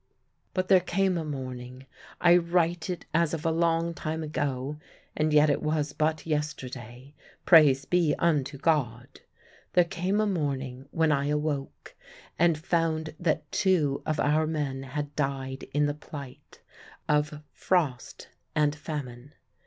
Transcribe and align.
But 0.55 0.67
there 0.67 0.79
came 0.79 1.15
a 1.15 1.23
morning 1.23 1.85
I 2.19 2.35
write 2.35 2.89
it 2.89 3.05
as 3.13 3.35
of 3.35 3.45
a 3.45 3.51
time 3.51 3.59
long 4.21 4.23
ago, 4.23 4.79
and 5.15 5.31
yet 5.31 5.47
it 5.47 5.61
was 5.61 5.93
but 5.93 6.25
yesterday, 6.25 7.13
praise 7.45 7.85
be 7.85 8.15
unto 8.17 8.57
God! 8.57 9.19
there 9.73 9.83
came 9.85 10.19
a 10.19 10.25
morning 10.25 10.87
when 10.89 11.11
I 11.11 11.27
awoke 11.27 11.95
and 12.39 12.57
found 12.57 13.13
that 13.19 13.51
two 13.51 14.01
of 14.03 14.19
our 14.19 14.47
men 14.47 14.81
had 14.81 15.15
died 15.15 15.65
in 15.71 15.85
the 15.85 15.93
plight, 15.93 16.61
of 17.07 17.39
frost 17.53 18.29
and 18.55 18.75
famine. 18.75 19.33